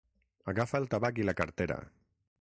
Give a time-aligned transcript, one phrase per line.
[0.53, 1.81] Agafa el tabac i la cartera.